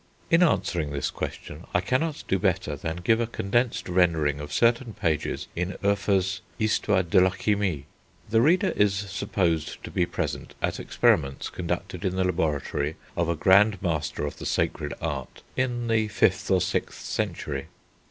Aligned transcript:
In 0.31 0.41
answering 0.41 0.89
this 0.89 1.11
question, 1.11 1.67
I 1.75 1.81
cannot 1.81 2.23
do 2.27 2.39
better 2.39 2.75
than 2.75 3.01
give 3.03 3.19
a 3.19 3.27
condensed 3.27 3.87
rendering 3.87 4.39
of 4.39 4.51
certain 4.51 4.95
pages 4.95 5.47
in 5.55 5.75
Hoefer's 5.83 6.41
Histoire 6.57 7.03
de 7.03 7.21
la 7.21 7.29
Chimie. 7.29 7.85
The 8.27 8.41
reader 8.41 8.73
is 8.75 8.95
supposed 8.95 9.83
to 9.83 9.91
be 9.91 10.07
present 10.07 10.55
at 10.59 10.79
experiments 10.79 11.51
conducted 11.51 12.03
in 12.03 12.15
the 12.15 12.23
laboratory 12.23 12.95
of 13.15 13.29
a 13.29 13.35
Grand 13.35 13.79
Master 13.83 14.25
of 14.25 14.37
the 14.37 14.45
Sacred 14.47 14.95
Art 14.99 15.43
in 15.55 15.85
the 15.87 16.07
5th 16.07 16.49
or 16.49 16.59
6th 16.61 16.93
century. 16.93 17.67